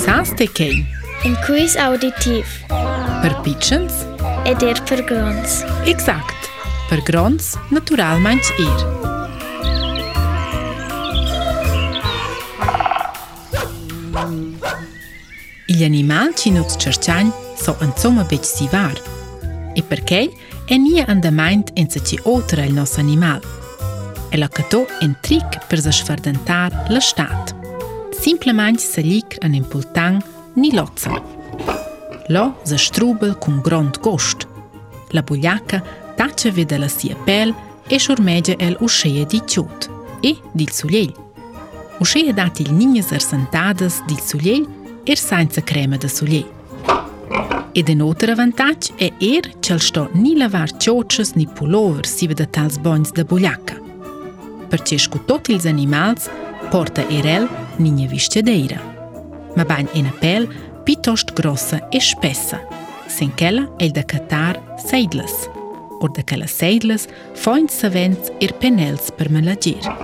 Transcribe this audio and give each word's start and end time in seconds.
Sans 0.00 0.30
të 0.36 0.46
kej. 0.56 0.74
Në 1.24 1.30
kujs 1.46 1.74
auditiv. 1.80 2.48
Për 3.22 3.34
pichens. 3.44 4.00
E 4.48 4.52
dirë 4.60 4.82
për 4.88 5.02
grons. 5.08 5.60
Exakt. 5.90 6.48
Për 6.90 7.02
grons, 7.06 7.52
natural 7.72 8.20
manç 8.24 8.50
irë. 8.58 8.92
Il 15.74 15.82
animal 15.86 16.34
që 16.38 16.52
nuk 16.58 16.70
së 16.70 16.80
qërqanj, 16.84 17.30
so 17.62 17.74
në 17.80 17.92
cëmë 17.98 18.26
beqë 18.30 18.50
si 18.50 18.68
varë. 18.74 19.18
I 19.74 19.82
për 19.90 20.04
kej, 20.10 20.30
e 20.74 20.78
një 20.82 21.06
andëmajnët 21.14 21.72
në 21.78 21.86
së 21.94 22.04
që 22.12 22.20
otërë 22.34 22.68
lë 22.72 22.78
nësë 22.82 23.00
animal. 23.04 23.42
E 24.34 24.38
lë 24.42 24.50
këto 24.58 24.84
e 25.02 25.10
në 25.12 25.20
trikë 25.28 25.66
për 25.70 25.84
zë 25.88 25.98
shfërdëntarë 26.00 26.88
lë 26.94 27.02
shtatë 27.10 27.63
simplement 28.26 28.78
se 28.80 29.00
lik 29.02 29.36
an 29.42 29.52
impultang 29.52 30.22
ni 30.54 30.72
lotza. 30.72 31.22
Lo 32.28 32.54
se 32.64 32.76
strubel 32.78 33.34
cum 33.34 33.60
grond 33.62 33.96
gost. 34.00 34.46
La 35.10 35.20
bugliaca 35.20 35.82
tace 36.16 36.50
vede 36.50 36.76
la 36.76 36.86
sia 36.88 37.16
pel 37.24 37.54
e 37.88 37.98
surmege 37.98 38.54
el 38.58 38.76
usceie 38.80 39.24
di 39.28 39.42
ciut 39.46 39.90
e 40.20 40.36
dil 40.52 40.68
sugliel. 40.72 41.12
Usceie 41.98 42.32
dat 42.32 42.58
il 42.58 42.70
nini 42.72 43.00
zersantadas 43.02 44.00
dil 44.06 44.20
sugliel 44.26 44.64
er 45.04 45.16
senza 45.20 45.60
crema 45.60 45.96
da 45.96 46.08
sugliel. 46.08 46.46
Ed 47.72 47.88
un 47.88 48.00
altro 48.08 48.34
vantaggio 48.34 48.94
è 48.96 49.12
er 49.18 49.52
che 49.60 49.78
sto 49.78 50.08
ni 50.12 50.36
lavar 50.36 50.76
ciocces 50.78 51.32
ni 51.32 51.46
pullover 51.46 52.06
si 52.06 52.26
vede 52.26 52.46
tals 52.48 52.76
bons 52.78 53.12
da 53.12 53.22
bugliaca. 53.22 53.76
Perché 54.68 54.96
scu 54.98 55.24
tutti 55.26 55.56
gli 55.58 55.68
animali 55.68 56.20
porta 56.70 57.00
er 57.06 57.26
el 57.26 57.48
një 57.80 57.90
një 57.94 58.06
vishtje 58.12 58.42
dejra. 58.46 58.78
Më 59.56 59.64
banjë 59.66 59.98
e 59.98 60.02
në 60.06 60.12
pelë, 60.20 60.62
pitosht 60.86 61.32
grosë 61.38 61.80
e 61.96 62.00
shpesë, 62.02 62.58
se 63.10 63.28
në 63.28 63.34
kella 63.40 63.64
e 63.80 63.88
lë 63.88 63.96
dhe 63.96 64.04
këtarë 64.10 64.80
sejdlës, 64.88 65.34
por 66.00 66.10
dhe 66.16 66.24
kella 66.28 66.48
sejdlës 66.50 67.06
fojnë 67.40 67.72
së 67.72 67.90
vendës 67.94 68.32
ir 68.44 68.52
penelës 68.60 69.10
për 69.18 69.30
më 69.32 69.44
lëgjirë. 69.46 69.94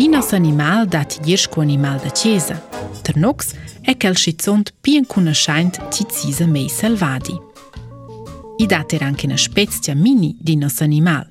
I 0.00 0.06
nësë 0.08 0.36
animal 0.38 0.86
da 0.88 1.02
të 1.04 1.24
gjërshku 1.26 1.60
animal 1.62 1.98
dhe 2.04 2.12
qeza, 2.16 2.56
të 3.04 3.16
nukës 3.20 3.54
e 3.88 3.94
kellë 4.00 4.20
shqicond 4.22 4.72
pjen 4.84 5.04
ku 5.10 5.20
në 5.24 5.34
shajnët 5.36 5.80
që 5.92 6.06
cizë 6.16 6.46
me 6.48 6.62
i 6.68 6.72
selvadi. 6.72 7.36
I 8.60 8.68
datë 8.68 8.98
e 8.98 9.02
ranke 9.04 9.28
në 9.28 9.36
shpecëtja 9.40 9.96
mini 9.96 10.34
di 10.40 10.56
nësë 10.60 10.84
animal. 10.88 11.24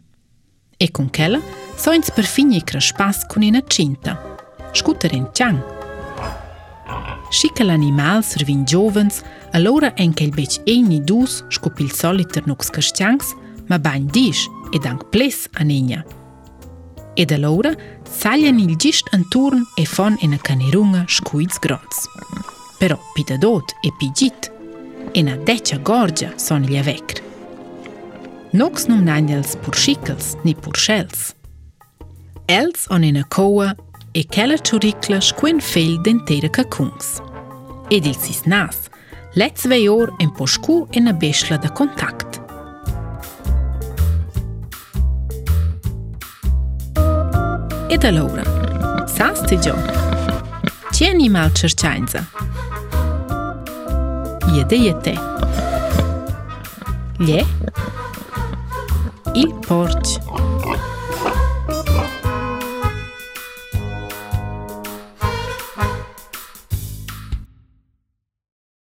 E 0.82 0.88
kun 0.96 1.10
kella, 1.14 1.42
sojnës 1.82 2.10
për 2.16 2.26
finje 2.34 2.62
i 2.62 2.66
krashpas 2.72 3.26
kun 3.30 3.46
e 3.50 3.54
në 3.58 3.66
qinta– 3.70 4.18
shkuterin 4.74 5.26
qang. 5.38 5.60
Shikë 7.30 7.66
lë 7.68 7.76
animal 7.78 8.24
së 8.26 8.40
rëvin 8.42 8.64
gjovëns, 8.68 9.22
alora 9.58 9.92
e 10.02 10.06
nkel 10.10 10.32
beq 10.34 10.56
e 10.70 10.80
një 10.82 11.02
dus, 11.06 11.44
shku 11.54 11.70
pilsoli 11.78 12.26
të 12.26 12.48
nuk 12.50 12.64
së 12.66 12.74
kështjangës, 12.80 13.34
ma 13.70 13.78
banj 13.78 14.08
dish, 14.16 14.48
e 14.74 14.82
dank 14.82 15.06
ples 15.14 15.44
anenja. 15.62 16.02
E 17.20 17.26
dhe 17.30 17.38
lora, 17.42 17.72
salja 18.20 18.50
një 18.54 18.66
lëgjisht 18.72 19.12
në 19.14 19.24
turn 19.34 19.64
e 19.82 19.86
fon 19.90 20.18
e 20.26 20.30
në 20.32 20.40
kanirunga 20.46 21.04
shkujtës 21.10 21.62
gronës. 21.64 22.04
Pero, 22.80 22.98
pita 23.14 23.38
dot 23.44 23.76
e 23.86 23.92
pijit, 24.00 24.50
e 25.14 25.22
në 25.26 25.38
deqa 25.46 25.78
gorgja 25.86 26.32
son 26.42 26.66
lje 26.70 26.82
vekrë. 26.90 27.26
Nuk 28.58 28.80
së 28.82 28.90
nëm 28.90 29.06
nëndjels 29.06 29.60
për 29.62 29.78
shikëls, 29.84 30.32
një 30.48 30.56
për 30.64 30.80
shëllës. 30.86 31.22
Els 32.50 32.88
on 32.96 33.04
e 33.06 33.14
në 33.20 33.28
e 34.14 34.26
quella 34.26 34.58
turicla 34.58 35.22
squen 35.22 35.60
fel 35.60 36.00
d'entera 36.02 36.50
cacuns. 36.50 37.22
Ed 37.90 38.06
il 38.06 38.16
sis 38.18 38.42
nas, 38.46 38.90
let's 39.34 39.68
vei 39.68 39.88
or 39.88 40.14
en 40.20 40.32
poscu 40.32 40.88
en 40.92 41.08
a 41.08 41.14
besla 41.14 41.58
da 41.58 41.70
contact. 41.72 42.42
Ed 47.90 48.04
allora, 48.04 49.06
sasti 49.08 49.60
gio? 49.60 49.76
Ci 50.92 51.06
animal 51.06 51.52
cercianza? 51.54 52.26
Iede 54.52 54.76
iete? 54.76 55.14
Lie? 57.18 57.46
Il 59.34 59.54
porci? 59.66 60.19